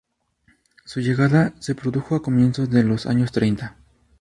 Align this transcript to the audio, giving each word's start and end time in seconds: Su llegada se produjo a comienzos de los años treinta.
Su 0.83 0.99
llegada 0.99 1.53
se 1.59 1.75
produjo 1.75 2.15
a 2.15 2.23
comienzos 2.23 2.71
de 2.71 2.81
los 2.83 3.05
años 3.05 3.31
treinta. 3.31 3.77